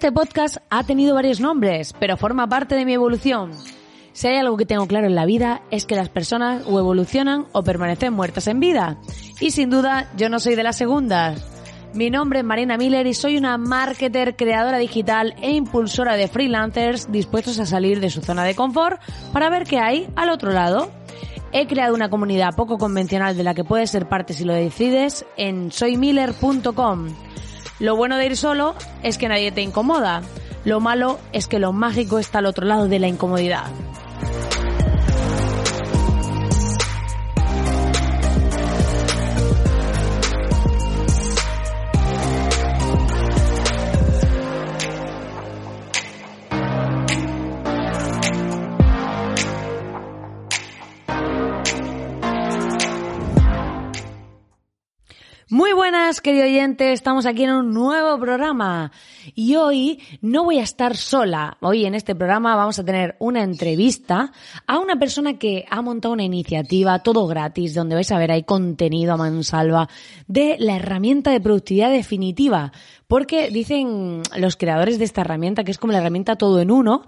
[0.00, 3.50] Este podcast ha tenido varios nombres, pero forma parte de mi evolución.
[4.14, 7.44] Si hay algo que tengo claro en la vida es que las personas o evolucionan
[7.52, 8.96] o permanecen muertas en vida.
[9.40, 11.46] Y sin duda, yo no soy de las segundas.
[11.92, 17.12] Mi nombre es Marina Miller y soy una marketer, creadora digital e impulsora de freelancers
[17.12, 19.02] dispuestos a salir de su zona de confort
[19.34, 20.90] para ver qué hay al otro lado.
[21.52, 25.26] He creado una comunidad poco convencional de la que puedes ser parte si lo decides
[25.36, 27.08] en soymiller.com.
[27.80, 30.22] Lo bueno de ir solo es que nadie te incomoda.
[30.64, 33.64] Lo malo es que lo mágico está al otro lado de la incomodidad.
[56.10, 58.90] Buenas, querido oyente, estamos aquí en un nuevo programa
[59.36, 61.56] y hoy no voy a estar sola.
[61.60, 64.32] Hoy en este programa vamos a tener una entrevista
[64.66, 68.42] a una persona que ha montado una iniciativa todo gratis donde vais a ver hay
[68.42, 69.88] contenido a mansalva
[70.26, 72.72] de la herramienta de productividad definitiva.
[73.10, 77.04] Porque dicen los creadores de esta herramienta que es como la herramienta todo en uno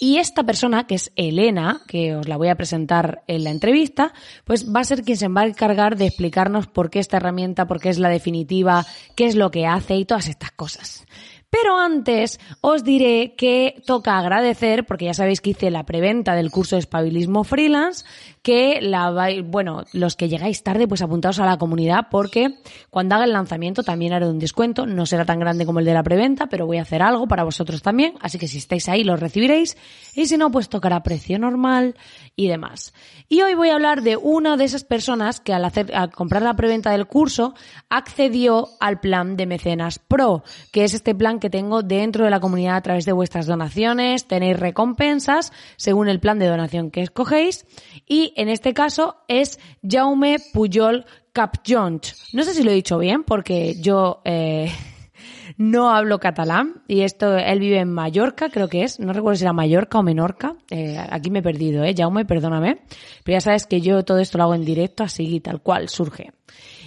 [0.00, 4.12] y esta persona, que es Elena, que os la voy a presentar en la entrevista,
[4.42, 7.68] pues va a ser quien se va a encargar de explicarnos por qué esta herramienta,
[7.68, 11.06] por qué es la definitiva, qué es lo que hace y todas estas cosas.
[11.50, 16.50] Pero antes os diré que toca agradecer, porque ya sabéis que hice la preventa del
[16.50, 18.04] curso de espabilismo freelance,
[18.44, 19.10] que la
[19.42, 22.58] bueno, los que llegáis tarde, pues apuntaos a la comunidad, porque
[22.90, 25.94] cuando haga el lanzamiento también haré un descuento, no será tan grande como el de
[25.94, 29.02] la preventa, pero voy a hacer algo para vosotros también, así que si estáis ahí
[29.02, 29.78] lo recibiréis,
[30.14, 31.96] y si no, pues tocará precio normal
[32.36, 32.92] y demás.
[33.30, 36.42] Y hoy voy a hablar de una de esas personas que al hacer, al comprar
[36.42, 37.54] la preventa del curso,
[37.88, 42.40] accedió al plan de Mecenas Pro, que es este plan que tengo dentro de la
[42.40, 47.64] comunidad a través de vuestras donaciones, tenéis recompensas según el plan de donación que escogéis.
[48.06, 52.14] Y en este caso es Jaume Pujol Capjonch.
[52.32, 54.70] No sé si lo he dicho bien porque yo eh,
[55.56, 59.44] no hablo catalán y esto él vive en Mallorca, creo que es, no recuerdo si
[59.44, 62.82] era Mallorca o Menorca, eh, aquí me he perdido, eh, Jaume, perdóname,
[63.24, 66.32] pero ya sabes que yo todo esto lo hago en directo así tal cual surge.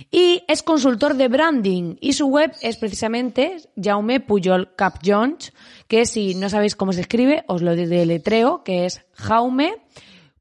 [0.10, 5.52] Y es consultor de branding y su web es precisamente Jaume Pujol Capjonch,
[5.88, 9.74] que si no sabéis cómo se escribe, os lo deletreo, que es Jaume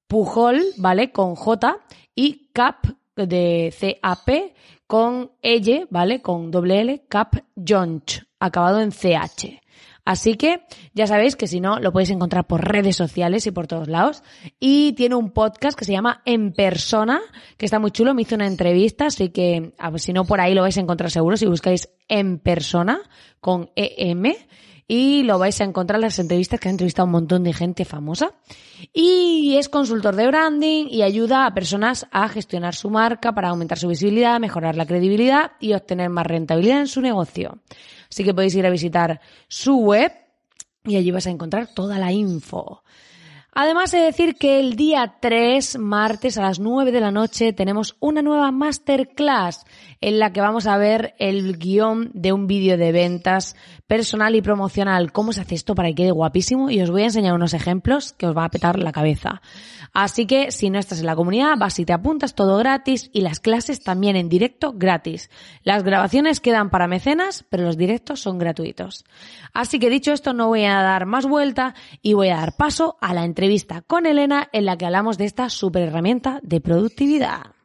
[0.07, 1.13] Pujol, ¿vale?
[1.13, 1.79] Con J
[2.15, 2.87] y Cap
[3.17, 4.55] de C-A-P
[4.87, 6.23] con L, ¿vale?
[6.23, 9.61] Con doble L, Cap Jonch, acabado en CH.
[10.05, 10.61] Así que
[10.95, 14.23] ya sabéis que si no, lo podéis encontrar por redes sociales y por todos lados.
[14.61, 17.21] Y tiene un podcast que se llama En Persona,
[17.57, 18.15] que está muy chulo.
[18.15, 21.37] Me hizo una entrevista, así que si no, por ahí lo vais a encontrar seguro
[21.37, 23.01] si buscáis En Persona
[23.41, 24.33] con EM
[24.89, 27.85] y lo vais a encontrar en las entrevistas que ha entrevistado un montón de gente
[27.85, 28.35] famosa.
[28.93, 33.79] Y es consultor de branding y ayuda a personas a gestionar su marca para aumentar
[33.79, 37.59] su visibilidad, mejorar la credibilidad y obtener más rentabilidad en su negocio.
[38.09, 40.13] Así que podéis ir a visitar su web
[40.85, 42.83] y allí vais a encontrar toda la info.
[43.59, 47.97] Además de decir que el día 3, martes a las 9 de la noche, tenemos
[48.01, 49.65] una nueva masterclass
[50.01, 53.57] en la que vamos a ver el guion de un vídeo de ventas
[53.87, 55.13] personal y promocional.
[55.13, 56.71] ¿Cómo se hace esto para que quede guapísimo?
[56.71, 59.41] Y os voy a enseñar unos ejemplos que os va a petar la cabeza.
[59.93, 63.23] Así que si no estás en la comunidad, vas y te apuntas todo gratis y
[63.23, 65.31] las clases también en directo gratis.
[65.63, 69.05] Las grabaciones quedan para mecenas, pero los directos son gratuitos.
[69.55, 72.99] Así que dicho esto, no voy a dar más vuelta y voy a dar paso
[73.01, 77.56] a la entrevista con Elena en la que hablamos de esta super herramienta de productividad.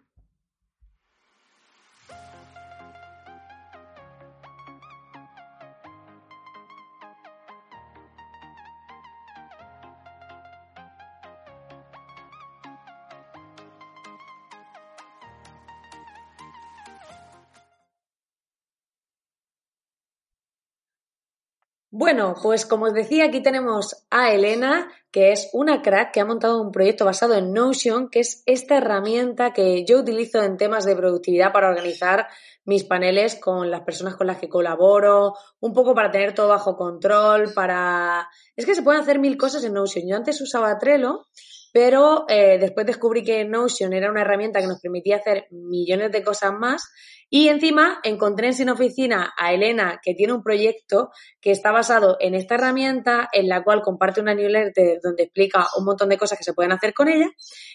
[21.94, 26.26] Bueno, pues como os decía, aquí tenemos a Elena, que es una crack que ha
[26.26, 30.86] montado un proyecto basado en Notion, que es esta herramienta que yo utilizo en temas
[30.86, 32.28] de productividad para organizar
[32.64, 36.78] mis paneles con las personas con las que colaboro, un poco para tener todo bajo
[36.78, 38.30] control, para...
[38.56, 40.08] Es que se pueden hacer mil cosas en Notion.
[40.08, 41.26] Yo antes usaba Trello,
[41.74, 46.24] pero eh, después descubrí que Notion era una herramienta que nos permitía hacer millones de
[46.24, 46.92] cosas más
[47.34, 52.18] y encima encontré en Sin Oficina a Elena, que tiene un proyecto que está basado
[52.20, 56.38] en esta herramienta, en la cual comparte una newsletter donde explica un montón de cosas
[56.38, 57.30] que se pueden hacer con ella.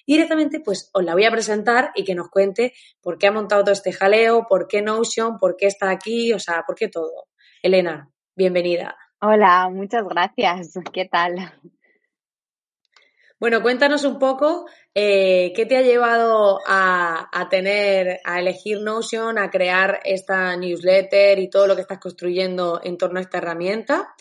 [0.04, 3.32] Y directamente, pues os la voy a presentar y que nos cuente por qué ha
[3.32, 6.88] montado todo este jaleo, por qué Notion, por qué está aquí, o sea, por qué
[6.88, 7.28] todo.
[7.62, 8.94] Elena, bienvenida.
[9.22, 10.74] Hola, muchas gracias.
[10.92, 11.54] ¿Qué tal?
[13.38, 19.38] Bueno, cuéntanos un poco eh, qué te ha llevado a, a, tener, a elegir Notion,
[19.38, 24.14] a crear esta newsletter y todo lo que estás construyendo en torno a esta herramienta.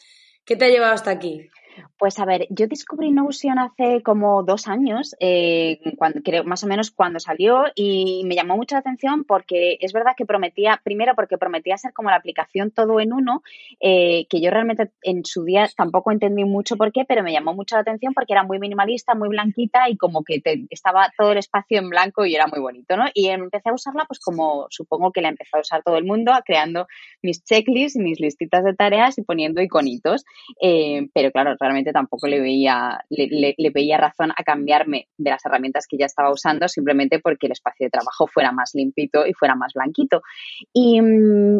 [0.44, 1.50] ¿Qué te ha llevado hasta aquí?
[1.98, 6.68] Pues a ver, yo descubrí Notion hace como dos años, eh, cuando, creo, más o
[6.68, 11.16] menos cuando salió, y me llamó mucho la atención porque es verdad que prometía, primero
[11.16, 13.44] porque prometía ser como la aplicación todo en uno,
[13.80, 17.54] eh, que yo realmente en su día tampoco entendí mucho por qué, pero me llamó
[17.54, 21.38] mucho la atención porque era muy minimalista, muy blanquita y como que estaba todo el
[21.38, 23.06] espacio en blanco y era muy bonito, ¿no?
[23.14, 26.32] Y empecé a usarla pues como supongo que la empezó a usar todo el mundo,
[26.46, 26.88] creando
[27.22, 30.26] mis checklists y mis listitas de tareas y poniendo iconitos,
[30.62, 35.88] eh, pero claro, realmente tampoco le veía, le, veía razón a cambiarme de las herramientas
[35.88, 39.56] que ya estaba usando simplemente porque el espacio de trabajo fuera más limpito y fuera
[39.56, 40.22] más blanquito.
[40.74, 41.00] Y,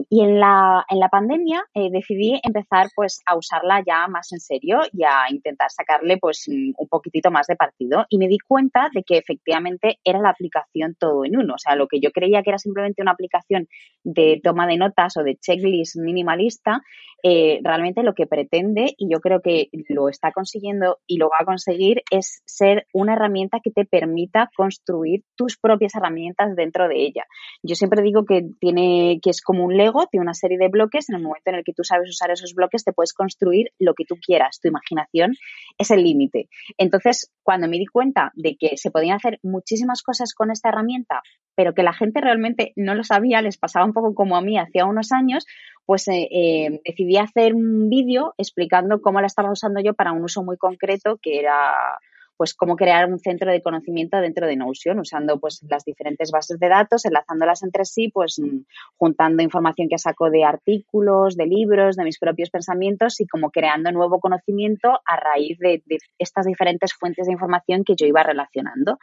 [0.10, 4.40] y en, la, en la pandemia eh, decidí empezar pues a usarla ya más en
[4.40, 8.90] serio y a intentar sacarle pues un poquitito más de partido y me di cuenta
[8.94, 11.56] de que efectivamente era la aplicación todo en uno.
[11.56, 13.68] O sea, lo que yo creía que era simplemente una aplicación
[14.04, 16.82] de toma de notas o de checklist minimalista,
[17.24, 21.38] eh, realmente lo que pretende, y yo creo que lo está consiguiendo y lo va
[21.40, 26.98] a conseguir, es ser una herramienta que te permita construir tus propias herramientas dentro de
[26.98, 27.24] ella.
[27.64, 31.10] Yo siempre digo que tiene, que es como un Lego, tiene una serie de bloques,
[31.10, 33.94] en el momento en el que tú sabes usar esos bloques, te puedes construir lo
[33.94, 34.60] que tú quieras.
[34.62, 35.34] Tu imaginación
[35.78, 36.50] es el límite.
[36.78, 41.22] Entonces, cuando me di cuenta de que se podían hacer muchísimas cosas con esta herramienta,
[41.56, 44.58] pero que la gente realmente no lo sabía, les pasaba un poco como a mí
[44.58, 45.46] hacía unos años,
[45.86, 50.24] pues eh, eh, decidí hacer un vídeo explicando cómo la estaba usando yo para un
[50.24, 52.00] uso muy concreto que era
[52.38, 56.60] pues cómo crear un centro de conocimiento dentro de Notion, usando pues las diferentes bases
[56.60, 58.66] de datos, enlazándolas entre sí, pues mm,
[58.98, 63.92] juntando información que saco de artículos, de libros, de mis propios pensamientos y como creando
[63.92, 69.00] nuevo conocimiento a raíz de, de estas diferentes fuentes de información que yo iba relacionando.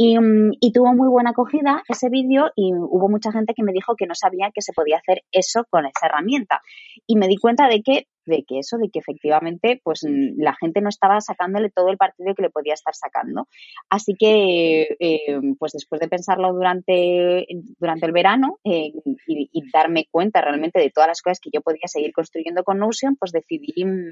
[0.00, 3.96] Mm, y, tuvo muy buena acogida ese vídeo y hubo mucha gente que me dijo
[3.96, 6.62] que no sabía que se podía hacer eso con esa herramienta.
[7.04, 10.54] Y me di cuenta de que, de que eso, de que efectivamente pues mm, la
[10.54, 13.48] gente no estaba sacándole todo el partido que le podía estar sacando.
[13.90, 17.46] Así que, eh, pues después de pensarlo durante,
[17.80, 18.92] durante el verano eh,
[19.26, 22.78] y, y, darme cuenta realmente de todas las cosas que yo podía seguir construyendo con
[22.78, 24.10] Notion, pues decidí mm,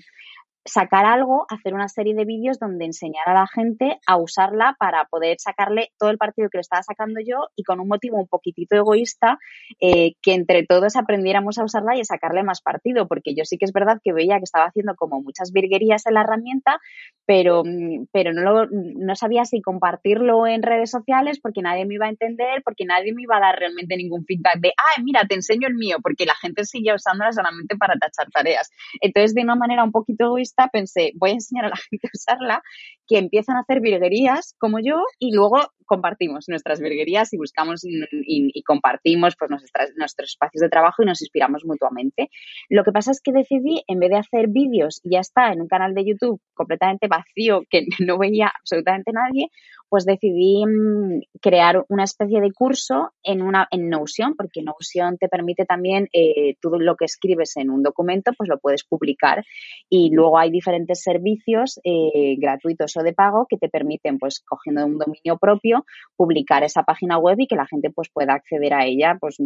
[0.66, 5.04] sacar algo, hacer una serie de vídeos donde enseñar a la gente a usarla para
[5.06, 8.26] poder sacarle todo el partido que le estaba sacando yo y con un motivo un
[8.26, 9.38] poquitito egoísta
[9.80, 13.58] eh, que entre todos aprendiéramos a usarla y a sacarle más partido, porque yo sí
[13.58, 16.80] que es verdad que veía que estaba haciendo como muchas virguerías en la herramienta,
[17.24, 21.94] pero, mm, pero no, lo, no sabía si compartirlo en redes sociales porque nadie me
[21.94, 25.24] iba a entender, porque nadie me iba a dar realmente ningún feedback de, ah, mira,
[25.28, 28.70] te enseño el mío, porque la gente sigue usándola solamente para tachar tareas.
[29.00, 32.10] Entonces, de una manera un poquito egoísta, pensé, voy a enseñar a la gente a
[32.12, 32.62] usarla,
[33.06, 38.62] que empiezan a hacer virguerías como yo y luego compartimos nuestras virguerías y buscamos y,
[38.62, 42.30] compartimos pues, nuestros, nuestros espacios de trabajo y nos inspiramos mutuamente.
[42.68, 45.60] Lo que pasa es que decidí, en vez de hacer vídeos y ya está en
[45.60, 49.50] un canal de YouTube completamente vacío que no veía absolutamente nadie,
[49.88, 55.28] pues decidí mm, crear una especie de curso en, una, en Notion, porque Notion te
[55.28, 59.44] permite también eh, todo lo que escribes en un documento, pues lo puedes publicar
[59.88, 64.84] y luego hay diferentes servicios eh, gratuitos o de pago que te permiten, pues cogiendo
[64.84, 65.75] un dominio propio,
[66.16, 69.36] publicar esa página web y que la gente pues pueda acceder a ella, pues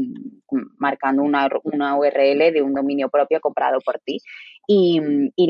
[0.79, 4.19] marcando una, una URL de un dominio propio comprado por ti.
[4.67, 5.01] Y,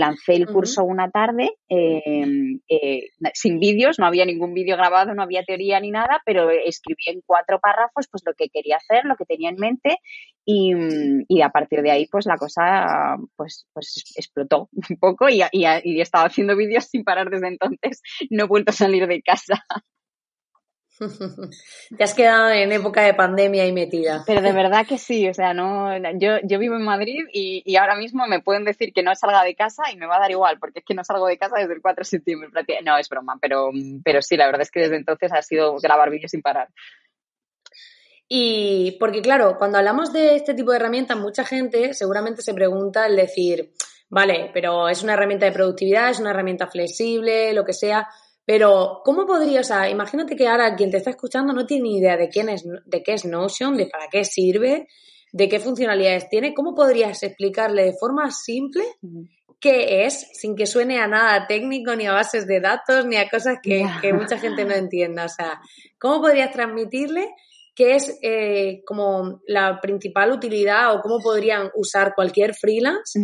[0.01, 2.25] lancé el curso una tarde eh,
[3.35, 7.21] sin vídeos, no había ningún vídeo grabado, no había teoría ni nada, pero escribí en
[7.27, 9.99] cuatro párrafos pues lo que quería hacer, lo que tenía en mente
[10.47, 10.73] y,
[11.29, 15.65] y a partir de ahí pues la cosa pues, pues explotó un poco y, y,
[15.85, 19.23] y he estado haciendo vídeos sin parar desde entonces, no he vuelto a salir de
[19.23, 19.65] casa.
[21.97, 24.23] Te has quedado en época de pandemia y metida.
[24.27, 27.77] Pero de verdad que sí, o sea, no, yo, yo vivo en Madrid y, y,
[27.77, 30.31] ahora mismo me pueden decir que no salga de casa y me va a dar
[30.31, 32.49] igual, porque es que no salgo de casa desde el 4 de septiembre.
[32.85, 33.71] No, es broma, pero,
[34.05, 36.69] pero sí, la verdad es que desde entonces ha sido grabar vídeos sin parar.
[38.29, 43.07] Y porque claro, cuando hablamos de este tipo de herramientas, mucha gente seguramente se pregunta
[43.07, 43.73] el decir,
[44.09, 48.07] vale, pero es una herramienta de productividad, es una herramienta flexible, lo que sea,
[48.51, 51.99] pero, ¿cómo podría, o sea, imagínate que ahora quien te está escuchando no tiene ni
[51.99, 54.89] idea de quién es, de qué es Notion, de para qué sirve,
[55.31, 58.83] de qué funcionalidades tiene, ¿cómo podrías explicarle de forma simple
[59.61, 63.29] qué es, sin que suene a nada técnico, ni a bases de datos, ni a
[63.29, 65.27] cosas que, mucha gente no entienda?
[65.27, 65.61] O sea,
[65.97, 67.29] ¿cómo podrías transmitirle
[67.73, 73.17] qué es eh, como la principal utilidad o cómo podrían usar cualquier freelance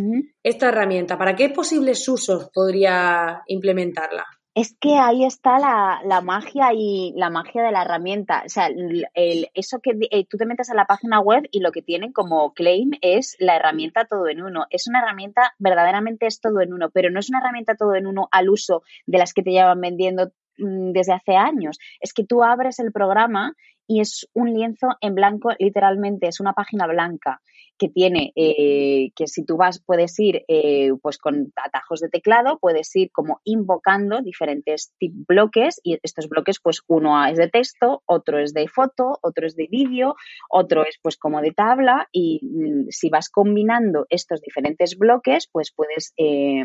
[0.45, 1.19] esta herramienta?
[1.19, 4.25] ¿Para qué posibles usos podría implementarla?
[4.57, 8.43] Es que ahí está la, la, magia y la magia de la herramienta.
[8.47, 11.73] O sea, el, eso que eh, tú te metes a la página web y lo
[11.73, 14.65] que tienen como claim es la herramienta todo en uno.
[14.71, 18.07] Es una herramienta, verdaderamente es todo en uno, pero no es una herramienta todo en
[18.07, 21.79] uno al uso de las que te llevan vendiendo mm, desde hace años.
[22.01, 23.53] Es que tú abres el programa
[23.87, 27.41] y es un lienzo en blanco, literalmente, es una página blanca
[27.79, 32.59] que tiene, eh, que si tú vas, puedes ir eh, pues con atajos de teclado,
[32.59, 38.39] puedes ir como invocando diferentes bloques y estos bloques pues uno es de texto, otro
[38.39, 40.15] es de foto, otro es de vídeo,
[40.49, 45.73] otro es pues como de tabla y mm, si vas combinando estos diferentes bloques pues
[45.75, 46.65] puedes eh,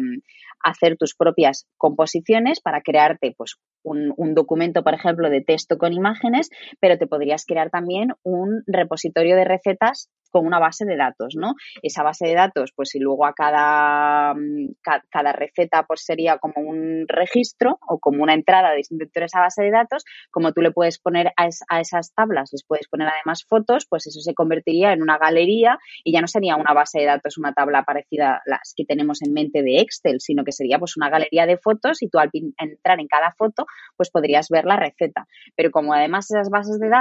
[0.64, 5.92] hacer tus propias composiciones para crearte pues un, un, documento, por ejemplo, de texto con
[5.94, 6.50] imágenes,
[6.80, 11.56] pero te podrías crear también un repositorio de recetas con una base de datos, ¿no?
[11.84, 14.76] Esa base de datos, pues si luego a cada, mm,
[15.10, 19.62] cada receta pues sería como un registro o como una entrada dentro de esa base
[19.62, 23.44] de datos, como tú le puedes poner a, a, esas tablas, les puedes poner además
[23.48, 27.06] fotos, pues eso se convertiría en una galería y ya no sería una base de
[27.06, 30.80] datos, una tabla parecida a las que tenemos en mente de Excel, sino que sería
[30.80, 33.66] pues una galería de fotos y tú al entrar en cada foto
[33.98, 35.28] pues podrías ver la receta.
[35.58, 37.01] Pero como además esas bases de datos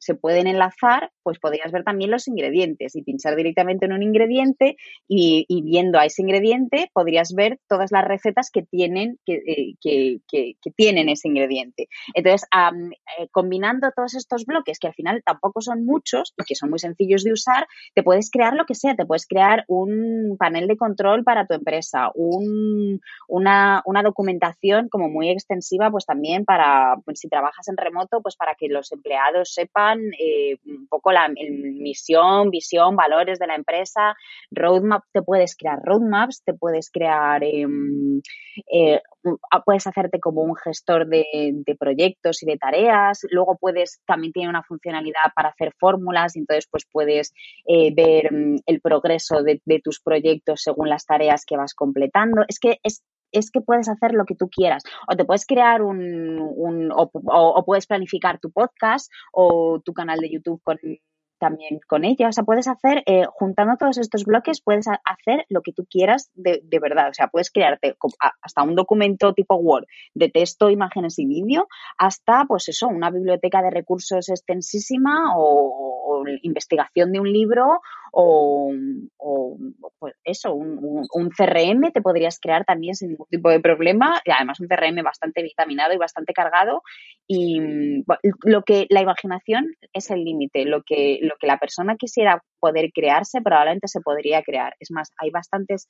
[0.00, 4.76] se pueden enlazar, pues podrías ver también los ingredientes y pinchar directamente en un ingrediente
[5.06, 11.08] y, viendo a ese ingrediente podrías ver todas las recetas que tienen, que, eh, tienen
[11.10, 11.88] ese ingrediente.
[12.14, 16.70] Entonces, eh, combinando todos estos bloques, que al final tampoco son muchos y que son
[16.70, 20.66] muy sencillos de usar, te puedes crear lo que sea, te puedes crear un panel
[20.66, 26.96] de control para tu empresa, un, una, una documentación como muy extensiva, pues también para,
[27.04, 31.28] pues, si trabajas en remoto, pues para que los empleados sepan eh, un poco la
[31.28, 34.16] misión, visión, valores de la empresa,
[34.50, 38.20] roadmap, te puedes crear roadmaps, te puedes crear, em,
[38.72, 39.00] eh,
[39.64, 44.62] puedes hacerte como un gestor de, proyectos y de tareas, luego puedes, también tiene una
[44.62, 47.32] funcionalidad para hacer fórmulas, y entonces pues puedes
[47.66, 52.42] eh, ver mm, el progreso de, de tus proyectos según las tareas que vas completando.
[52.48, 54.82] Es que es es que puedes hacer lo que tú quieras.
[55.08, 60.30] O te puedes crear un, un o, puedes planificar tu podcast o tu canal de
[60.30, 60.78] YouTube con
[61.40, 62.28] también con ella.
[62.28, 66.30] O sea, puedes hacer, eh, juntando todos estos bloques, puedes hacer lo que tú quieras
[66.34, 67.08] de, de, verdad.
[67.10, 67.96] O sea, puedes crearte
[68.42, 71.66] hasta un documento tipo Word de texto, imágenes y vídeo,
[71.98, 77.80] hasta, pues eso, una biblioteca de recursos extensísima o, investigación de un libro
[78.12, 78.72] o,
[79.98, 84.20] pues eso, un, CRM te podrías crear también sin ningún tipo de problema.
[84.24, 86.82] Y además un CRM bastante vitaminado y bastante cargado.
[87.26, 87.60] Y
[88.44, 90.64] lo que la imaginación es el límite.
[90.64, 94.74] Lo que lo que la persona quisiera poder crearse probablemente se podría crear.
[94.80, 95.88] Es más, hay bastantes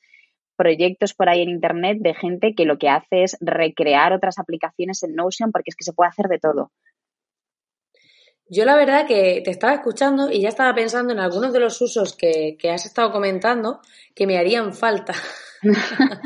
[0.56, 5.02] proyectos por ahí en Internet de gente que lo que hace es recrear otras aplicaciones
[5.02, 6.70] en Notion porque es que se puede hacer de todo.
[8.52, 11.80] Yo la verdad que te estaba escuchando y ya estaba pensando en algunos de los
[11.80, 13.80] usos que, has estado comentando
[14.14, 15.14] que me harían falta.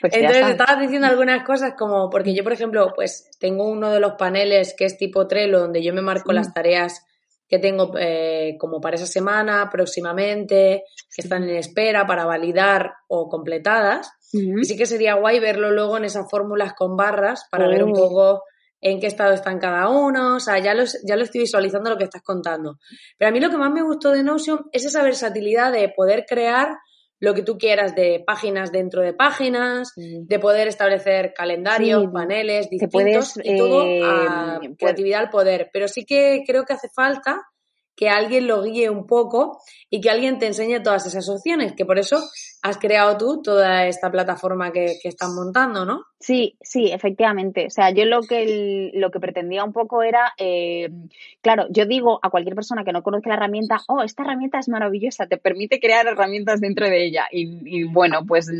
[0.00, 4.00] Pues Entonces estabas diciendo algunas cosas como, porque yo por ejemplo, pues tengo uno de
[4.00, 7.04] los paneles que es tipo Trello, donde yo me marco las tareas
[7.48, 10.84] que tengo eh, como para esa semana próximamente,
[11.14, 14.10] que están en espera para validar o completadas.
[14.32, 17.92] Y sí que sería guay verlo luego en esas fórmulas con barras para ver un
[17.92, 17.94] oh.
[17.94, 18.42] poco
[18.80, 20.36] en qué estado están cada uno.
[20.36, 20.74] O sea, ya,
[21.06, 22.78] ya lo estoy visualizando lo que estás contando.
[23.16, 26.24] Pero a mí lo que más me gustó de Notion es esa versatilidad de poder
[26.26, 26.76] crear
[27.24, 33.40] lo que tú quieras de páginas dentro de páginas, de poder establecer calendarios, paneles distintos
[33.42, 35.70] y todo a eh, creatividad al poder.
[35.72, 37.40] Pero sí que creo que hace falta
[37.96, 41.86] que alguien lo guíe un poco y que alguien te enseñe todas esas opciones, que
[41.86, 42.18] por eso
[42.64, 46.06] has creado tú toda esta plataforma que, que estás montando, ¿no?
[46.18, 47.66] Sí, sí, efectivamente.
[47.66, 50.88] O sea, yo lo que, lo que pretendía un poco era, eh,
[51.42, 54.70] claro, yo digo a cualquier persona que no conozca la herramienta, oh, esta herramienta es
[54.70, 57.26] maravillosa, te permite crear herramientas dentro de ella.
[57.30, 58.50] Y, bueno, pues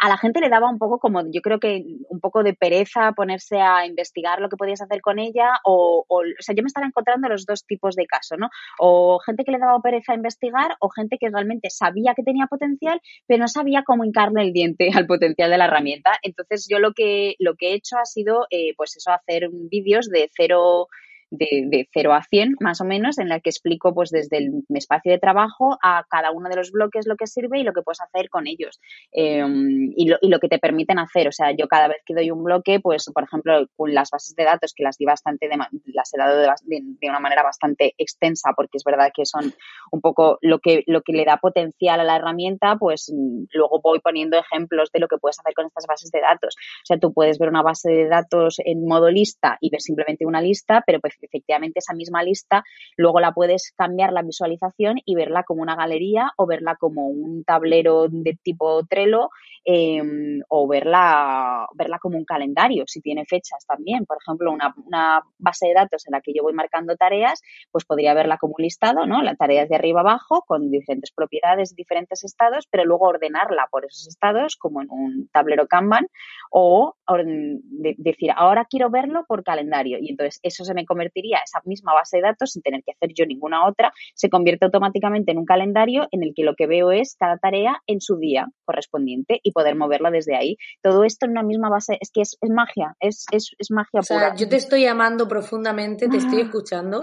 [0.00, 3.12] a la gente le daba un poco como, yo creo que un poco de pereza
[3.12, 6.66] ponerse a investigar lo que podías hacer con ella o, o, o sea, yo me
[6.66, 8.50] estaba encontrando los dos tipos de casos, ¿no?
[8.80, 13.00] O gente que le daba pereza investigar o gente que realmente sabía que tenía potencial,
[13.28, 16.18] pero no sabía cómo hincarle el diente al potencial de la herramienta.
[16.22, 20.08] Entonces yo lo que lo que he hecho ha sido, eh, pues eso, hacer vídeos
[20.08, 20.88] de cero
[21.32, 24.64] de, de 0 a 100 más o menos, en la que explico pues desde el,
[24.74, 27.82] espacio de trabajo a cada uno de los bloques lo que sirve y lo que
[27.82, 28.80] puedes hacer con ellos
[29.12, 31.28] em, y, lo, y, lo, que te permiten hacer.
[31.28, 34.34] O sea, yo cada vez que doy un bloque, pues por ejemplo, con las bases
[34.36, 37.94] de datos que las di bastante, de, las he dado de, de, una manera bastante
[37.98, 39.52] extensa porque es verdad que son
[39.90, 43.12] un poco lo que, lo que le da potencial a la herramienta, pues
[43.52, 46.56] luego voy poniendo ejemplos de lo que puedes hacer con estas bases de datos.
[46.58, 50.26] O sea, tú puedes ver una base de datos en modo lista y ver simplemente
[50.26, 52.64] una lista, pero pues efectivamente esa misma lista
[52.96, 57.44] luego la puedes cambiar la visualización y verla como una galería o verla como un
[57.44, 59.30] tablero de tipo Trello
[59.64, 60.02] eh,
[60.48, 64.04] o verla, verla como un calendario, si tiene fechas también.
[64.06, 68.14] Por ejemplo, una, base de datos en la que yo voy marcando tareas, pues podría
[68.14, 69.22] verla como un listado, ¿no?
[69.22, 74.08] Las tareas de arriba abajo con diferentes propiedades, diferentes estados, pero luego ordenarla por esos
[74.08, 76.08] estados como en un tablero Kanban
[76.50, 81.60] o de, decir, ahora quiero verlo por calendario y entonces eso se me convertiría, esa
[81.64, 85.38] misma base de datos, sin tener que hacer yo ninguna otra, se convierte automáticamente en
[85.38, 89.40] un calendario en el que lo que veo es cada tarea en su día correspondiente
[89.42, 90.56] y poder moverla desde ahí.
[90.82, 94.00] Todo esto en una misma base, es que es, es magia, es, es, es magia
[94.00, 94.36] o sea, pura.
[94.36, 97.02] Yo te estoy amando profundamente, te estoy escuchando,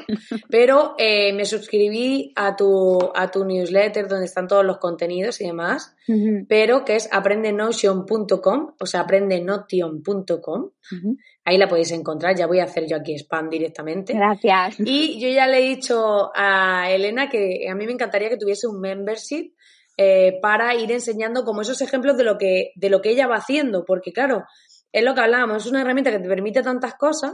[0.49, 5.45] pero eh, me suscribí a tu, a tu newsletter donde están todos los contenidos y
[5.45, 6.45] demás, uh -huh.
[6.47, 10.61] pero que es aprendenotion.com, o sea, aprendenotion.com.
[10.91, 11.17] Uh -huh.
[11.49, 14.13] Ahí la podéis encontrar, ya voy a hacer yo aquí spam directamente.
[14.13, 14.75] Gracias.
[14.85, 18.67] Y yo ya le he dicho a Elena que a mí me encantaría que tuviese
[18.67, 19.55] un membership
[19.97, 23.37] eh, para ir enseñando como esos ejemplos de lo que, de lo que ella va
[23.37, 24.43] haciendo, porque claro,
[24.91, 27.33] es lo que hablábamos, es una herramienta que te permite tantas cosas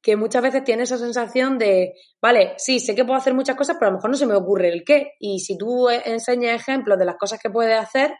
[0.00, 3.78] que muchas veces tienes esa sensación de, vale, sí, sé que puedo hacer muchas cosas,
[3.80, 5.14] pero a lo mejor no se me ocurre el qué.
[5.18, 8.14] Y si tú enseñas ejemplos de las cosas que puedes hacer,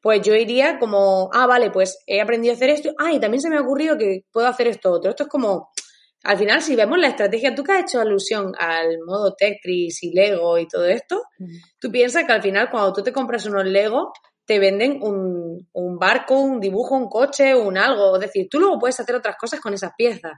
[0.00, 3.40] pues yo iría como, ah, vale, pues he aprendido a hacer esto, ah, y también
[3.40, 5.10] se me ha ocurrido que puedo hacer esto otro.
[5.10, 5.70] Esto es como,
[6.24, 10.12] al final, si vemos la estrategia, tú que has hecho alusión al modo Tetris y
[10.12, 11.46] Lego y todo esto, mm.
[11.78, 14.12] tú piensas que al final cuando tú te compras unos Lego,
[14.44, 18.16] te venden un, un, barco, un dibujo, un coche, un algo.
[18.16, 20.32] Es decir, tú luego puedes hacer otras cosas con esas piezas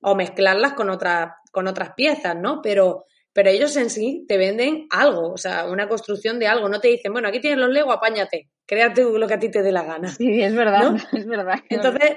[0.00, 2.60] o mezclarlas con, otra, con otras piezas, ¿no?
[2.62, 3.04] Pero,
[3.38, 6.68] pero ellos en sí te venden algo, o sea, una construcción de algo.
[6.68, 9.62] No te dicen, bueno, aquí tienes los Lego, apáñate, créate lo que a ti te
[9.62, 10.08] dé la gana.
[10.08, 10.96] Sí, es verdad, ¿no?
[11.16, 11.60] es verdad.
[11.68, 12.16] Entonces,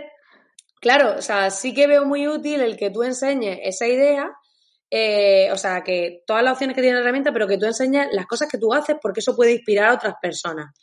[0.80, 4.32] claro, o sea, sí que veo muy útil el que tú enseñes esa idea,
[4.90, 8.08] eh, o sea, que todas las opciones que tiene la herramienta, pero que tú enseñes
[8.14, 10.74] las cosas que tú haces porque eso puede inspirar a otras personas.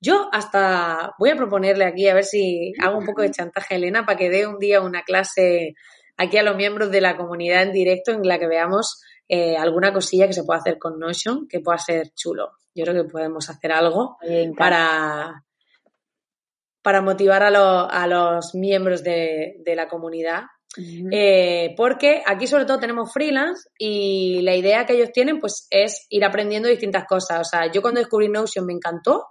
[0.00, 3.78] Yo hasta voy a proponerle aquí a ver si hago un poco de chantaje a
[3.78, 5.74] Elena para que dé un día una clase
[6.16, 9.92] aquí a los miembros de la comunidad en directo en la que veamos eh, alguna
[9.92, 12.52] cosilla que se pueda hacer con Notion que pueda ser chulo.
[12.74, 14.18] Yo creo que podemos hacer algo
[14.56, 15.44] para,
[16.82, 20.44] para motivar a, lo, a los miembros de, de la comunidad.
[20.76, 21.08] Uh -huh.
[21.12, 26.06] eh, porque aquí sobre todo tenemos freelance y la idea que ellos tienen pues es
[26.10, 27.40] ir aprendiendo distintas cosas.
[27.40, 29.28] O sea, yo cuando descubrí Notion me encantó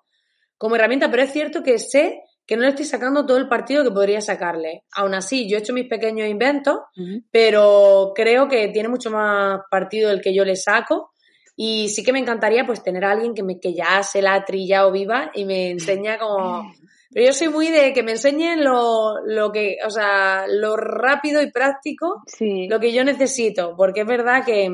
[0.57, 3.83] como herramienta, pero es cierto que sé que no le estoy sacando todo el partido
[3.83, 4.85] que podría sacarle.
[4.95, 7.23] Aún así, yo he hecho mis pequeños inventos, uh -huh.
[7.29, 11.11] pero creo que tiene mucho más partido del que yo le saco.
[11.57, 14.35] Y sí que me encantaría pues tener a alguien que, me, que ya se la
[14.35, 16.63] ha trillado viva y me enseña como...
[17.11, 21.41] Pero yo soy muy de que me enseñen lo, lo que, o sea, lo rápido
[21.41, 22.67] y práctico, sí.
[22.67, 24.69] lo que yo necesito, porque es verdad que,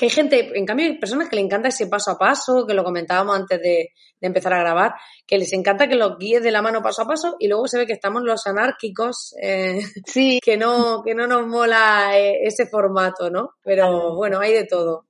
[0.00, 2.72] que hay gente, en cambio hay personas que le encanta ese paso a paso, que
[2.72, 4.94] lo comentábamos antes de, de, empezar a grabar,
[5.26, 7.76] que les encanta que los guíes de la mano paso a paso y luego se
[7.76, 10.38] ve que estamos los anárquicos, eh, sí.
[10.42, 13.56] que, no, que no nos mola eh, ese formato, ¿no?
[13.62, 15.04] Pero bueno, hay de todo.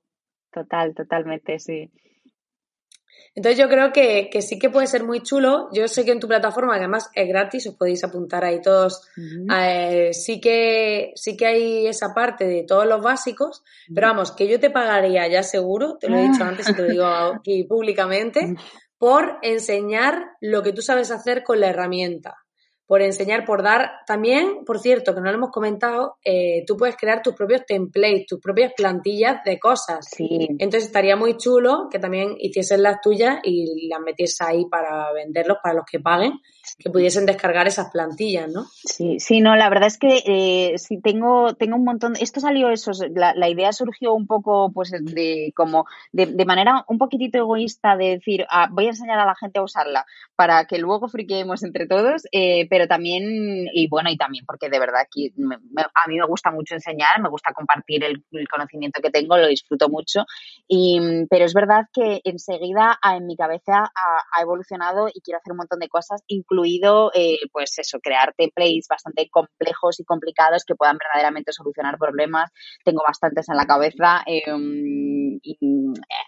[0.51, 1.89] Total, totalmente, sí.
[3.33, 5.69] Entonces yo creo que, que, sí que puede ser muy chulo.
[5.71, 9.07] Yo sé que en tu plataforma, que además es gratis, os podéis apuntar ahí todos.
[9.15, 9.55] Uh -huh.
[9.57, 13.95] eh, sí que sí que hay esa parte de todos los básicos, uh -huh.
[13.95, 16.81] pero vamos, que yo te pagaría ya seguro, te lo he dicho antes y te
[16.81, 17.05] lo digo
[17.39, 18.55] aquí públicamente,
[18.97, 22.35] por enseñar lo que tú sabes hacer con la herramienta.
[22.91, 24.01] Por enseñar, por dar.
[24.05, 28.25] También, por cierto, que no lo hemos comentado, eh, tú puedes crear tus propios templates,
[28.25, 30.05] tus propias plantillas de cosas.
[30.11, 30.27] Sí.
[30.59, 35.59] Entonces estaría muy chulo que también hiciesen las tuyas y las metiese ahí para venderlos
[35.63, 36.33] para los que paguen
[36.77, 38.65] que pudiesen descargar esas plantillas, ¿no?
[38.83, 42.69] Sí, sí, no, la verdad es que eh, sí tengo, tengo un montón, esto salió
[42.69, 47.37] eso, la, la idea surgió un poco pues de como de, de manera un poquitito
[47.37, 50.05] egoísta de decir, ah, voy a enseñar a la gente a usarla
[50.35, 54.79] para que luego friquemos entre todos, eh, pero también, y bueno, y también porque de
[54.79, 59.37] verdad aquí a mí me gusta mucho enseñar, me gusta compartir el, conocimiento que tengo,
[59.37, 60.25] lo disfruto mucho,
[60.67, 65.51] y, pero es verdad que enseguida en mi cabeza ha, ha evolucionado y quiero hacer
[65.51, 66.23] un montón de cosas,
[66.61, 72.51] incluido, eh, pues eso, crear templates bastante complejos y complicados que puedan verdaderamente solucionar problemas.
[72.83, 74.21] Tengo bastantes en la cabeza.
[74.25, 75.39] Em,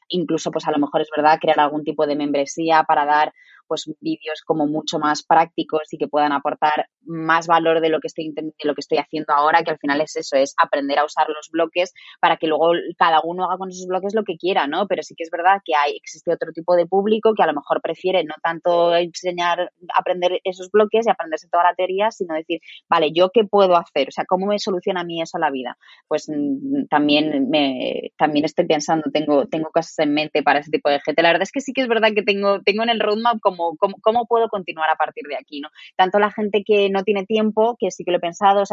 [0.09, 3.33] incluso, pues a lo mejor es verdad, crear algún tipo de membresía para dar
[3.67, 8.07] pues vídeos como mucho más prácticos y que puedan aportar más valor de lo que
[8.07, 11.05] estoy de lo que estoy haciendo ahora, que al final es eso, es aprender a
[11.05, 14.67] usar los bloques para que luego cada uno haga con esos bloques lo que quiera,
[14.67, 14.87] ¿no?
[14.87, 17.53] Pero sí que es verdad que hay existe otro tipo de público que a lo
[17.53, 22.59] mejor prefiere no tanto enseñar aprender esos bloques y aprenderse toda la teoría, sino decir,
[22.89, 25.77] vale, yo qué puedo hacer, o sea, cómo me soluciona a mí eso la vida.
[26.07, 30.89] Pues mm, también me también estoy pensando, tengo tengo cosas en mente para ese tipo
[30.89, 31.21] de gente.
[31.21, 33.52] La verdad es que sí que es verdad que tengo tengo en el roadmap como
[33.57, 35.69] cómo, puedo continuar a partir de aquí, ¿no?
[35.95, 38.63] Tanto la gente que no tiene tiempo, que sí que lo he pensado,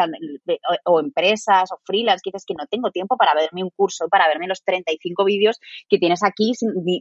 [0.85, 4.29] o, empresas o freelance, que dices que no tengo tiempo para verme un curso, para
[4.29, 6.53] verme los 35 vídeos que tienes aquí,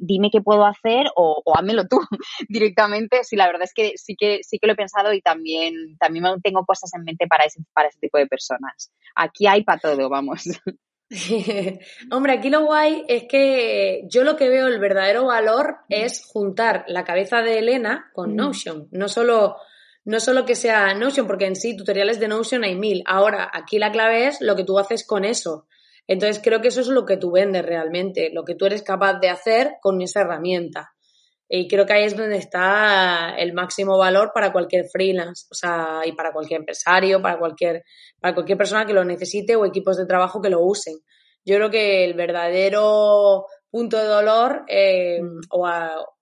[0.01, 1.99] dime qué puedo hacer o, o házmelo tú
[2.49, 3.23] directamente.
[3.23, 6.25] Sí, la verdad es que sí que sí que lo he pensado y también, también
[6.41, 8.91] tengo cosas en mente para ese, para ese tipo de personas.
[9.15, 10.43] Aquí hay para todo, vamos.
[12.11, 16.85] Hombre, aquí lo guay es que yo lo que veo el verdadero valor es juntar
[16.87, 18.87] la cabeza de Elena con Notion.
[18.91, 19.57] No solo,
[20.05, 23.01] no solo que sea Notion, porque en sí tutoriales de Notion hay mil.
[23.07, 25.67] Ahora, aquí la clave es lo que tú haces con eso.
[26.07, 29.19] Entonces creo que eso es lo que tú vendes realmente, lo que tú eres capaz
[29.19, 30.93] de hacer con esa herramienta.
[31.51, 36.01] Y creo que ahí es donde está el máximo valor para cualquier freelance, o sea,
[36.05, 37.83] y para cualquier empresario, para cualquier,
[38.21, 40.93] para cualquier persona que lo necesite o equipos de trabajo que lo usen.
[41.43, 45.39] Yo creo que el verdadero punto de dolor eh, mm.
[45.49, 45.67] o,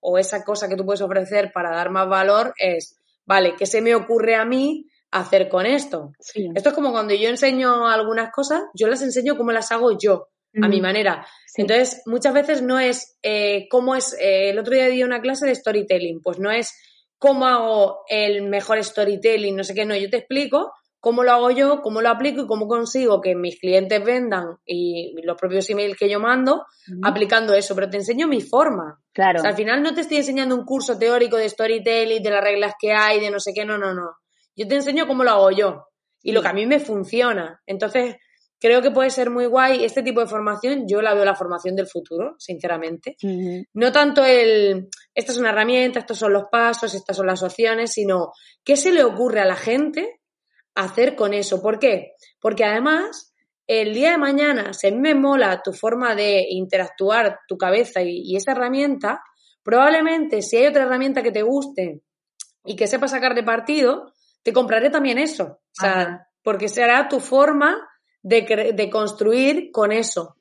[0.00, 3.82] o, esa cosa que tú puedes ofrecer para dar más valor es, vale, ¿qué se
[3.82, 6.12] me ocurre a mí hacer con esto?
[6.54, 10.28] Esto es como cuando yo enseño algunas cosas, yo las enseño como las hago yo
[10.62, 11.26] a mi manera.
[11.56, 14.14] Entonces, muchas veces no es eh, cómo es.
[14.20, 16.72] Eh, el otro día di una clase de storytelling, pues no es
[17.18, 21.50] cómo hago el mejor storytelling, no sé qué, no, yo te explico cómo lo hago
[21.50, 25.96] yo, cómo lo aplico y cómo consigo que mis clientes vendan y los propios emails
[25.96, 26.64] que yo mando
[27.02, 29.00] aplicando eso, pero te enseño mi forma.
[29.12, 29.42] Claro.
[29.44, 32.92] al final no te estoy enseñando un curso teórico de storytelling, de las reglas que
[32.92, 34.16] hay, de no sé qué, no, no, no.
[34.56, 35.86] Yo te enseño cómo lo hago yo
[36.22, 37.60] y lo que a mí me funciona.
[37.66, 38.16] Entonces,
[38.60, 40.86] creo que puede ser muy guay este tipo de formación.
[40.88, 43.16] Yo la veo la formación del futuro, sinceramente.
[43.72, 47.92] No tanto el, esta es una herramienta, estos son los pasos, estas son las opciones,
[47.92, 48.32] sino
[48.64, 50.20] qué se le ocurre a la gente
[50.74, 51.62] hacer con eso.
[51.62, 52.12] ¿Por qué?
[52.40, 53.34] Porque además,
[53.66, 58.02] el día de mañana, si a mí me mola tu forma de interactuar, tu cabeza
[58.02, 59.22] y, esa herramienta,
[59.62, 62.00] probablemente si hay otra herramienta que te guste
[62.64, 65.44] y que sepa sacar de partido, te compraré también eso.
[65.44, 67.87] O sea, porque será tu forma
[68.28, 70.36] de, de construir con eso.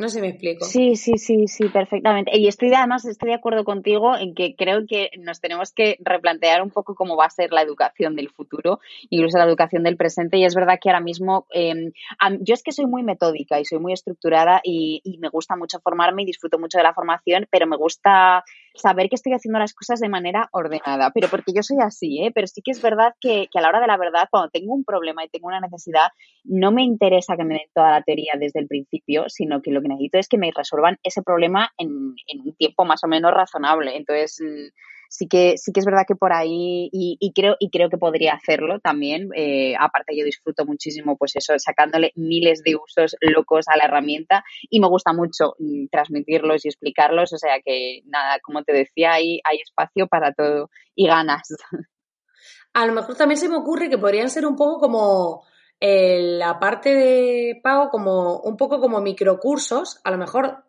[0.00, 0.64] No sé si me explico.
[0.64, 2.30] Sí, sí, sí, sí, perfectamente.
[2.34, 6.62] Y estoy además estoy de acuerdo contigo en que creo que nos tenemos que replantear
[6.62, 10.38] un poco cómo va a ser la educación del futuro, incluso la educación del presente.
[10.38, 11.92] Y es verdad que ahora mismo em,
[12.40, 15.80] yo es que soy muy metódica y soy muy estructurada y, y, me gusta mucho
[15.80, 18.42] formarme y disfruto mucho de la formación, pero me gusta
[18.80, 21.10] saber que estoy haciendo las cosas de manera ordenada.
[21.12, 22.32] Pero porque yo soy así, ¿eh?
[22.34, 24.74] Pero sí que es verdad que, que a la hora de la verdad, cuando tengo
[24.74, 26.08] un problema y tengo una necesidad,
[26.44, 29.82] no me interesa que me den toda la teoría desde el principio, sino que lo
[29.82, 33.96] que necesito es que me resuelvan ese problema en, un tiempo más o menos razonable.
[33.96, 34.68] Entonces, mm,
[35.10, 38.34] sí que, sí que es verdad que por ahí, y, creo, y creo que podría
[38.34, 39.28] hacerlo también.
[39.34, 44.44] Eh, aparte, yo disfruto muchísimo, pues eso, sacándole miles de usos locos a la herramienta
[44.70, 47.32] y me gusta mucho mm, transmitirlos y explicarlos.
[47.32, 51.48] O sea que, nada, como te decía, hay, hay espacio para todo y ganas.
[52.72, 55.42] A lo mejor también se me ocurre que podrían ser un poco como
[55.80, 60.62] la parte de pago como un poco como microcursos, a lo mejor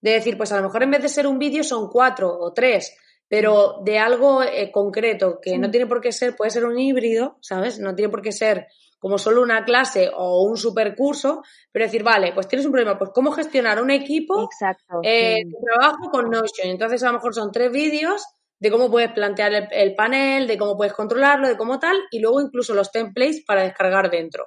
[0.00, 2.52] de decir, pues a lo mejor en vez de ser un vídeo son cuatro o
[2.54, 2.96] tres,
[3.28, 7.38] pero de algo eh, concreto, que no tiene por qué ser, puede ser un híbrido,
[7.40, 7.78] ¿sabes?
[7.78, 8.66] No tiene por qué ser
[9.04, 13.10] como solo una clase o un supercurso, pero decir, vale, pues tienes un problema, pues
[13.14, 16.68] cómo gestionar un equipo Exacto, eh, de trabajo con Notion.
[16.68, 18.24] Entonces a lo mejor son tres vídeos
[18.58, 22.40] de cómo puedes plantear el, panel, de cómo puedes controlarlo, de cómo tal, y luego
[22.40, 24.46] incluso los templates para descargar dentro.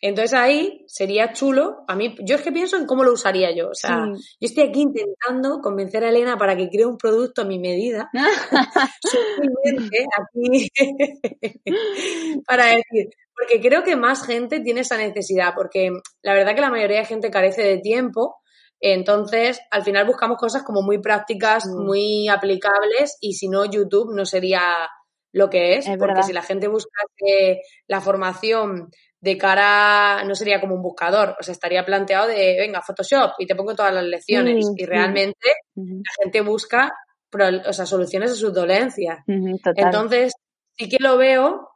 [0.00, 1.84] Entonces ahí sería chulo.
[1.88, 3.68] A mí, yo es que pienso en cómo lo usaría yo.
[3.68, 7.44] O sea, yo estoy aquí intentando convencer a Elena para que cree un producto a
[7.44, 8.08] mi medida.
[10.18, 10.68] aquí
[12.46, 15.90] para decir, porque creo que más gente tiene esa necesidad, porque
[16.22, 18.36] la verdad que la mayoría de gente carece de tiempo.
[18.80, 21.84] Entonces, al final buscamos cosas como muy prácticas, mm.
[21.84, 24.62] muy aplicables, y si no, YouTube no sería
[25.32, 27.02] lo que es, porque si la gente busca
[27.86, 32.82] la formación de cara, no sería como un buscador, o sea, estaría planteado de, venga,
[32.82, 34.66] Photoshop y te pongo todas las lecciones.
[34.76, 36.92] y realmente la gente busca
[37.66, 39.18] o sea, soluciones a sus dolencias.
[39.26, 40.32] Entonces,
[40.76, 41.68] sí que lo veo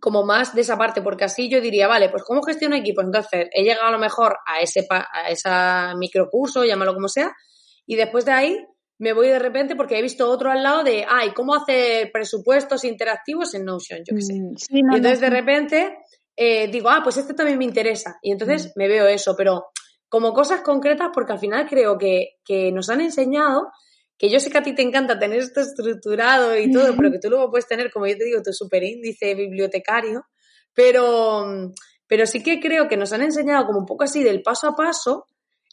[0.00, 3.04] como más de esa parte, porque así yo diría, vale, pues ¿cómo gestiono equipos?
[3.04, 7.32] Entonces, he llegado a lo mejor a ese, a esa microcurso, llámalo como sea,
[7.86, 8.66] y después de ahí
[8.98, 12.84] me voy de repente porque he visto otro al lado de, ay, ¿cómo hacer presupuestos
[12.84, 14.00] interactivos en Notion?
[14.04, 14.34] Yo qué sé.
[14.34, 15.98] Mm, y entonces de repente
[16.36, 18.18] eh, digo, ah, pues este también me interesa.
[18.22, 18.70] Y entonces mm.
[18.76, 19.66] me veo eso, pero
[20.08, 23.70] como cosas concretas, porque al final creo que, que, nos han enseñado,
[24.16, 27.18] que yo sé que a ti te encanta tener esto estructurado y todo, pero que
[27.18, 30.24] tú luego puedes tener, como yo te digo, tu super índice bibliotecario,
[30.72, 31.72] pero,
[32.06, 34.76] pero sí que creo que nos han enseñado como un poco así del paso a
[34.76, 35.26] paso,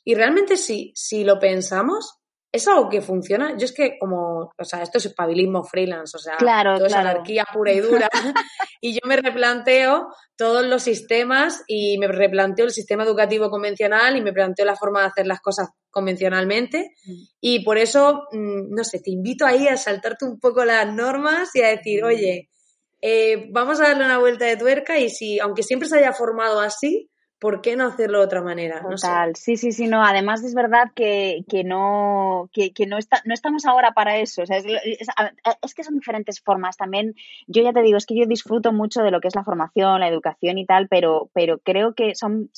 [0.04, 2.23] y realmente sí, si lo pensamos,
[2.54, 3.58] es algo que funciona.
[3.58, 7.46] Yo es que como, o sea, esto es espabilismo freelance, o sea, todo es anarquía
[7.52, 8.08] pura y dura.
[8.80, 14.22] y yo me replanteo todos los sistemas y me replanteo el sistema educativo convencional y
[14.22, 16.92] me planteo la forma de hacer las cosas convencionalmente.
[17.06, 17.24] Mm.
[17.42, 21.56] Y por eso, mm, no sé, te invito ahí a saltarte un poco las normas
[21.56, 22.06] y a decir, mm.
[22.06, 22.50] oye,
[23.02, 26.60] eh, vamos a darle una vuelta de tuerca y si, aunque siempre se haya formado
[26.60, 27.10] así,
[27.44, 28.82] ¿por qué no hacerlo de otra manera?
[28.82, 30.02] Total, sí, sí, sí, no.
[30.02, 34.44] Además es verdad que, no, que, no, está, no estamos ahora para eso.
[34.44, 36.78] es, que son diferentes formas.
[36.78, 37.16] También,
[37.48, 40.00] yo ya te digo, es que yo disfruto mucho de lo que es la formación,
[40.00, 42.50] la educación y tal, pero, pero creo que son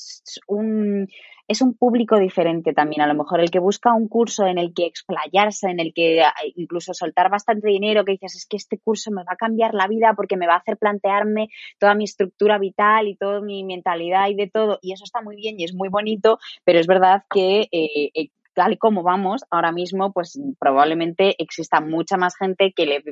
[0.46, 1.10] un
[1.48, 3.02] es un público diferente también.
[3.02, 6.22] A lo mejor el que busca un curso en el que explayarse, en el que
[6.24, 9.74] ah, incluso soltar bastante dinero, que dices, es que este curso me va a cambiar
[9.74, 13.64] la vida porque me va a hacer plantearme toda mi estructura vital y toda mi
[13.64, 14.80] mentalidad y de todo.
[14.82, 18.30] Y eso está muy bien y es muy bonito, pero es verdad que eh, eh,
[18.56, 23.04] tal y como vamos ahora mismo, pues probablemente exista mucha más gente que le,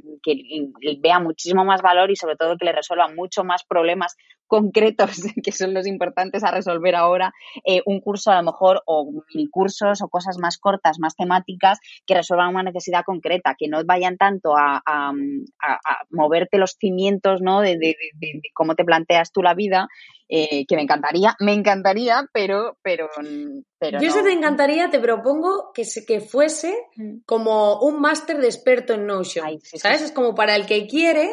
[0.99, 4.15] vea muchísimo más valor y sobre todo que le resuelva mucho más problemas
[4.47, 5.09] concretos
[5.43, 7.33] que son los importantes a resolver ahora,
[7.65, 11.79] eh, un curso a lo mejor o mil cursos o cosas más cortas, más temáticas
[12.05, 14.81] que resuelvan una necesidad concreta, que no vayan tanto a,
[16.09, 17.61] moverte los cimientos ¿no?
[17.61, 17.95] de, de,
[18.53, 19.87] cómo te planteas tú la vida,
[20.35, 23.07] eh, que me encantaría, me encantaría, pero, pero,
[23.77, 24.23] pero Yo no.
[24.23, 27.17] te encantaría, te propongo que, se, que fuese mm.
[27.27, 30.01] como un máster de experto en Notion, ¿sabes?
[30.01, 31.29] Es como para el que quiere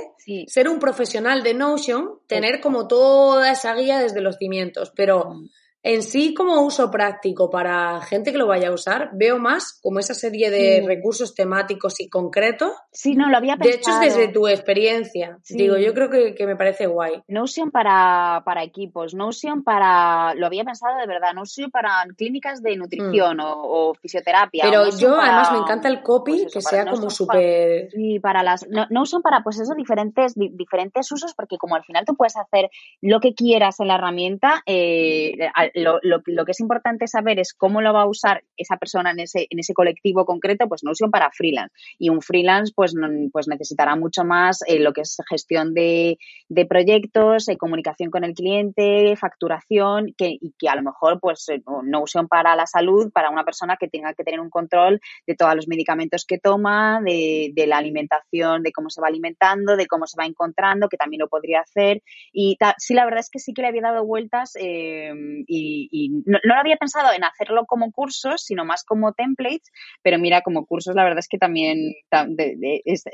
[0.48, 5.48] ser un profesional de Notion, tener como toda esa guía desde los cimientos, pero mm.
[5.82, 9.98] En sí, como uso práctico para gente que lo vaya a usar, veo más como
[9.98, 12.72] esa serie de recursos temáticos y concretos.
[12.92, 14.00] Sí, no, lo había pensado.
[14.00, 15.38] De hecho, desde tu experiencia.
[15.48, 17.22] Digo, yo creo que, me parece guay.
[17.28, 20.34] Notion para, para equipos, Notion para.
[20.34, 23.42] Lo había pensado de verdad, Notion para clínicas de nutrición mm.
[23.44, 24.64] o, fisioterapia.
[24.64, 27.90] Pero yo, además, me encanta el copy, pues que sea como súper.
[27.90, 28.66] Sí, para las.
[28.90, 33.20] Notion para, pues eso, diferentes, diferentes usos, porque como al final tú puedes hacer lo
[33.20, 37.80] que quieras en la herramienta, eh, lo, lo, lo, que es importante saber es cómo
[37.80, 41.30] lo va a usar esa persona en ese, en ese colectivo concreto, pues Notion para
[41.30, 41.74] freelance.
[41.98, 42.94] Y un freelance pues,
[43.32, 48.24] pues necesitará mucho más eh, lo que es gestión de, de proyectos, eh, comunicación con
[48.24, 53.10] el cliente, facturación, que, y que a lo mejor pues eh, Notion para la salud,
[53.12, 57.00] para una persona que tenga que tener un control de todos los medicamentos que toma,
[57.04, 60.96] de, de la alimentación, de cómo se va alimentando, de cómo se va encontrando, que
[60.96, 62.02] también lo podría hacer.
[62.32, 65.12] Y sí, la verdad es que sí que le había dado vueltas eh,
[65.46, 69.70] y y, no, lo había pensado en hacerlo como cursos, sino más como templates,
[70.02, 71.94] pero mira, como cursos la verdad es que también,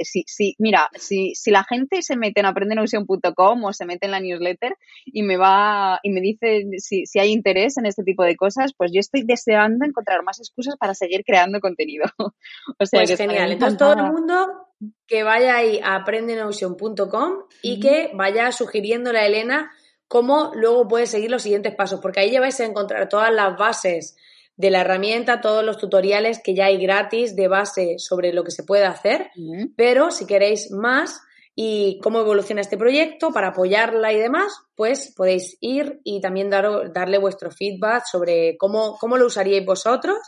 [0.02, 4.20] si, mira, si, si la gente se mete en aprendenausion.com o se mete en la
[4.20, 8.37] newsletter y me va y me dice si, si hay interés en este tipo de
[8.37, 12.04] cosas, pues yo estoy deseando encontrar más excusas para seguir creando contenido.
[12.18, 13.52] o sea, pues genial.
[13.52, 14.66] Entonces todo el mundo
[15.06, 19.72] que vaya ahí a aprendenausion.com y que vaya sugiriéndole a Elena
[20.08, 23.56] cómo luego puedes seguir los siguientes pasos, porque ahí ya vais a encontrar todas las
[23.56, 24.16] bases
[24.56, 28.50] de la herramienta, todos los tutoriales que ya hay gratis de base sobre lo que
[28.50, 29.30] se puede hacer,
[29.76, 31.20] pero si queréis más
[31.54, 37.18] y cómo evoluciona este proyecto para apoyarla y demás, pues podéis ir y también darle
[37.18, 40.18] vuestro feedback sobre cómo, cómo lo usaríais vosotros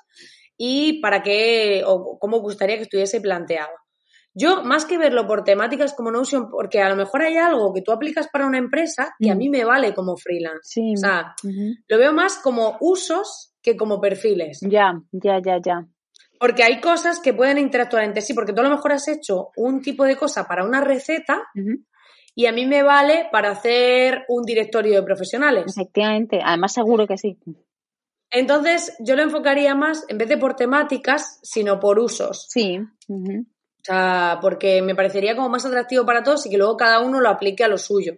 [0.56, 3.70] y para qué o cómo gustaría que estuviese planteado.
[4.38, 7.82] Yo, más que verlo por temáticas como Notion, porque a lo mejor hay algo que
[7.82, 9.38] tú aplicas para una empresa que a Mm.
[9.38, 10.60] mí me vale como freelance.
[10.62, 10.94] Sí.
[10.94, 11.34] O sea,
[11.88, 14.60] lo veo más como usos que como perfiles.
[14.62, 15.86] Ya, ya, ya, ya.
[16.38, 19.48] Porque hay cosas que pueden interactuar entre sí, porque tú a lo mejor has hecho
[19.56, 21.42] un tipo de cosa para una receta
[22.34, 25.64] y a mí me vale para hacer un directorio de profesionales.
[25.66, 26.38] Efectivamente.
[26.44, 27.36] Además, seguro que sí.
[28.30, 32.46] Entonces, yo lo enfocaría más, en vez de por temáticas, sino por usos.
[32.48, 32.78] Sí.
[33.92, 37.28] Sea, porque me parecería como más atractivo para todos y que luego cada uno lo
[37.28, 38.14] aplique a lo suyo.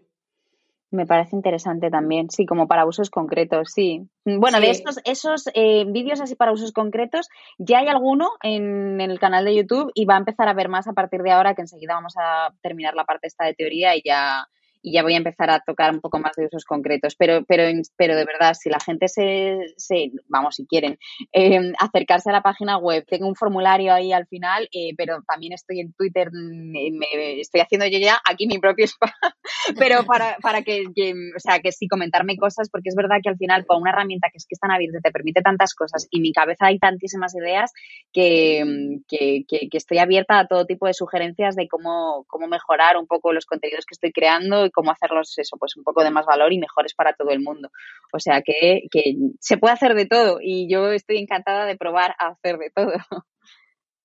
[0.93, 4.09] Me parece interesante también, sí, como para usos concretos, sí.
[4.25, 7.29] Bueno, de estos, esos eh, vídeos así para usos concretos,
[7.59, 10.89] ya hay alguno en, el canal de YouTube y va a empezar a ver más
[10.89, 14.03] a partir de ahora, que enseguida vamos a terminar la parte esta de teoría y
[14.05, 14.49] ya,
[14.83, 17.15] y ya voy a empezar a tocar un poco más de usos concretos.
[17.17, 17.65] Pero, pero,
[17.97, 20.99] pero de verdad, si la gente se, se vamos, si quieren,
[21.33, 25.53] eh, acercarse a la página web, tengo un formulario ahí al final, eh, pero también
[25.53, 29.11] estoy en Twitter, mm, eh, me, estoy haciendo yo ya aquí mi propio spam,
[29.79, 33.29] pero para, para que, que, o sea, que sí, comentarme cosas, porque es verdad que
[33.29, 36.07] al final con una herramienta que es que es tan abierta, te permite tantas cosas
[36.11, 37.73] y en mi cabeza hay tantísimas ideas
[38.13, 42.97] que, que, que, que estoy abierta a todo tipo de sugerencias de cómo, cómo mejorar
[42.97, 46.11] un poco los contenidos que estoy creando y cómo hacerlos eso, pues un poco de
[46.11, 47.71] más valor y mejores para todo el mundo.
[48.13, 52.15] O sea que, que se puede hacer de todo y yo estoy encantada de probar
[52.19, 52.93] a hacer de todo.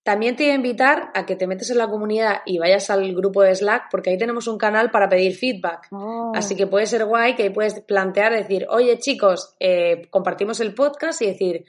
[0.05, 3.15] También te voy a invitar a que te metas en la comunidad y vayas al
[3.15, 5.87] grupo de Slack, porque ahí tenemos un canal para pedir feedback.
[5.89, 6.31] Oh.
[6.35, 10.75] Así que puede ser guay que ahí puedes plantear, decir, oye chicos, eh, compartimos el
[10.75, 11.65] podcast y decir,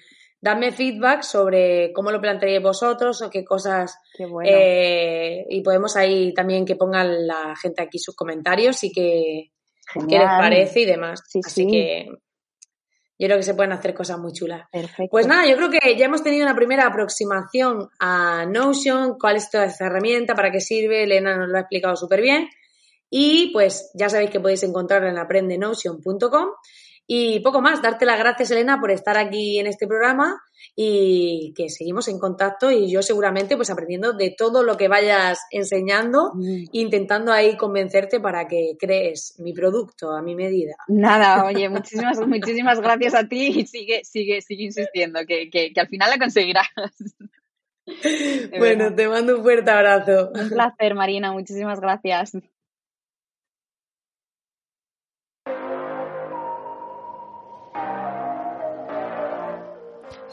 [0.46, 3.98] dadme feedback sobre cómo lo plantearíais vosotros o qué cosas.
[4.16, 4.48] Qué bueno.
[4.48, 9.50] eh, y podemos ahí también que pongan la gente aquí sus comentarios y que,
[10.08, 11.24] qué les parece y demás.
[11.26, 11.70] Sí, Así sí.
[11.70, 12.06] que
[13.18, 14.68] yo creo que se pueden hacer cosas muy chulas.
[14.70, 15.10] Perfecto.
[15.10, 19.50] Pues nada, yo creo que ya hemos tenido una primera aproximación a Notion, cuál es
[19.50, 22.48] toda esta herramienta, para qué sirve, Elena nos lo ha explicado súper bien.
[23.10, 26.50] Y pues ya sabéis que podéis encontrarla en aprendenotion.com.
[27.08, 30.40] Y poco más, darte las gracias, Elena, por estar aquí en este programa
[30.74, 35.38] y que seguimos en contacto y yo seguramente pues aprendiendo de todo lo que vayas
[35.50, 36.64] enseñando, Mm.
[36.72, 40.74] intentando ahí convencerte para que crees mi producto a mi medida.
[40.88, 45.80] Nada, oye, muchísimas, muchísimas gracias a ti y sigue, sigue, sigue insistiendo, que, que, que
[45.80, 46.66] al final la conseguirás.
[48.58, 50.32] Bueno, te mando un fuerte abrazo.
[50.34, 52.32] Un placer, Marina, muchísimas gracias.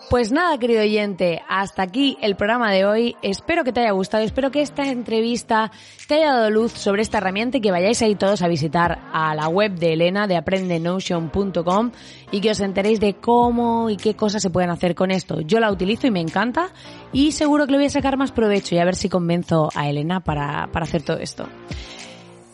[0.10, 3.16] Pues nada, querido oyente, hasta aquí el programa de hoy.
[3.24, 5.72] Espero que te haya gustado, espero que esta entrevista
[6.08, 9.34] te haya dado luz sobre esta herramienta y que vayáis ahí todos a visitar a
[9.34, 11.92] la web de Elena de aprendenotion.com
[12.32, 15.42] y que os enteréis de cómo y qué cosas se pueden hacer con esto.
[15.42, 16.70] Yo la utilizo y me encanta
[17.12, 19.90] y seguro que le voy a sacar más provecho y a ver si convenzo a
[19.90, 21.48] Elena para, para hacer todo esto.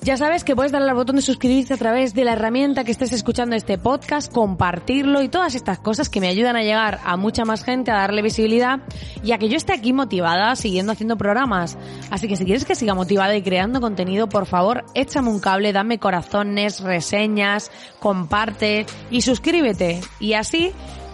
[0.10, 2.90] Ya sabes que puedes darle al botón de suscribirte a través de la herramienta que
[2.90, 7.16] estés escuchando este podcast, compartirlo y todas estas cosas que me ayudan a llegar a
[7.16, 8.80] mucha más gente, a darle visibilidad
[9.24, 11.78] y a que yo esté aquí motivada siguiendo haciendo programas.
[12.10, 15.74] Así que si quieres que siga motivada y creando contenido, por favor, échame un cable,
[15.74, 17.70] dame corazones, reseñas,
[18.00, 20.02] comparte y suscríbete.
[20.20, 20.72] Y así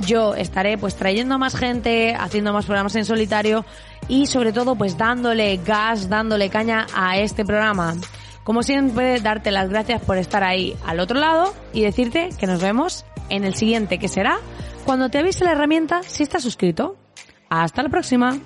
[0.07, 3.65] yo estaré pues trayendo más gente, haciendo más programas en solitario
[4.07, 7.95] y sobre todo pues dándole gas, dándole caña a este programa.
[8.45, 12.61] Como siempre, darte las gracias por estar ahí al otro lado y decirte que nos
[12.61, 14.37] vemos en el siguiente, que será
[14.85, 16.95] cuando te avise la herramienta si estás suscrito.
[17.49, 18.37] Hasta la próxima.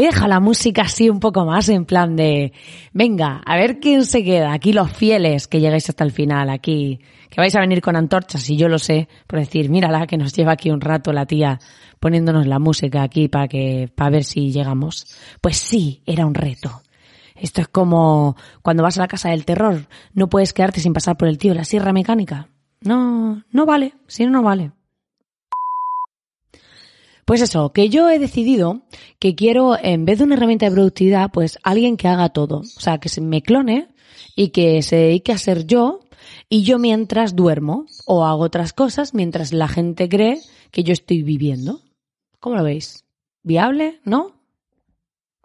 [0.00, 2.54] Hoy deja la música así un poco más en plan de,
[2.94, 7.00] venga, a ver quién se queda, aquí los fieles que llegáis hasta el final, aquí,
[7.28, 10.32] que vais a venir con antorchas y yo lo sé, por decir, mírala que nos
[10.32, 11.58] lleva aquí un rato la tía
[11.98, 15.18] poniéndonos la música aquí para que, para ver si llegamos.
[15.42, 16.80] Pues sí, era un reto.
[17.36, 21.18] Esto es como cuando vas a la casa del terror, no puedes quedarte sin pasar
[21.18, 22.48] por el tío de la sierra mecánica.
[22.80, 24.72] No, no vale, si no, no vale.
[27.30, 28.82] Pues eso, que yo he decidido
[29.20, 32.58] que quiero, en vez de una herramienta de productividad, pues alguien que haga todo.
[32.58, 33.86] O sea, que se me clone
[34.34, 36.00] y que se dedique a ser yo
[36.48, 40.40] y yo mientras duermo o hago otras cosas mientras la gente cree
[40.72, 41.82] que yo estoy viviendo.
[42.40, 43.04] ¿Cómo lo veis?
[43.44, 44.00] ¿Viable?
[44.04, 44.32] ¿No?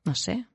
[0.05, 0.47] No sé.